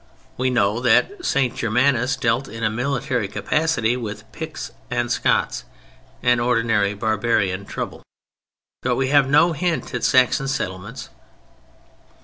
We 0.35 0.49
know 0.49 0.79
that 0.79 1.23
St. 1.23 1.55
Germanus 1.55 2.15
dealt 2.15 2.47
in 2.47 2.63
a 2.63 2.71
military 2.71 3.27
capacity 3.27 3.95
with 3.95 4.23
"Picts 4.31 4.71
and 4.89 5.11
Scots"—an 5.11 6.39
ordinary 6.39 6.95
barbarian 6.95 7.67
trouble—but 7.67 8.95
we 8.95 9.09
have 9.09 9.29
no 9.29 9.53
hint 9.53 9.93
at 9.93 10.03
Saxon 10.03 10.47
settlements. 10.47 11.09